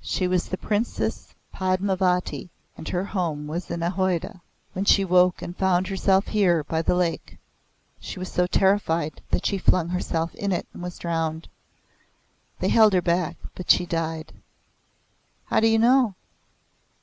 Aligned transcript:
She 0.00 0.26
was 0.26 0.48
the 0.48 0.56
Princess 0.56 1.34
Padmavati, 1.52 2.48
and 2.78 2.88
her 2.88 3.04
home 3.04 3.46
was 3.46 3.70
in 3.70 3.82
Ayodhya. 3.82 4.40
When 4.72 4.86
she 4.86 5.04
woke 5.04 5.42
and 5.42 5.54
found 5.54 5.86
herself 5.88 6.28
here 6.28 6.64
by 6.64 6.80
the 6.80 6.94
lake 6.94 7.36
she 8.00 8.18
was 8.18 8.32
so 8.32 8.46
terrified 8.46 9.20
that 9.32 9.44
she 9.44 9.58
flung 9.58 9.90
herself 9.90 10.34
in 10.34 10.50
and 10.54 10.64
was 10.76 10.96
drowned. 10.96 11.46
They 12.58 12.70
held 12.70 12.94
her 12.94 13.02
back, 13.02 13.36
but 13.54 13.70
she 13.70 13.84
died." 13.84 14.32
"How 15.44 15.60
do 15.60 15.66
you 15.66 15.78
know?" 15.78 16.14